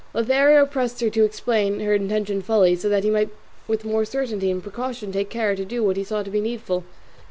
Lothario 0.15 0.65
pressed 0.65 0.99
her 1.01 1.11
to 1.11 1.23
explain 1.23 1.79
her 1.81 1.93
intention 1.93 2.41
fully, 2.41 2.75
so 2.75 2.89
that 2.89 3.03
he 3.03 3.11
might 3.11 3.29
with 3.67 3.85
more 3.85 4.03
certainty 4.03 4.49
and 4.49 4.63
precaution 4.63 5.11
take 5.11 5.29
care 5.29 5.55
to 5.55 5.63
do 5.63 5.83
what 5.83 5.95
he 5.95 6.03
saw 6.03 6.23
to 6.23 6.31
be 6.31 6.41
needful. 6.41 6.83